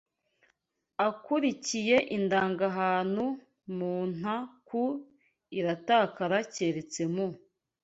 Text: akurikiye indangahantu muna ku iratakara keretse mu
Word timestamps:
akurikiye 1.07 1.97
indangahantu 2.17 3.25
muna 3.77 4.35
ku 4.67 4.83
iratakara 5.59 6.37
keretse 6.55 7.01
mu 7.13 7.27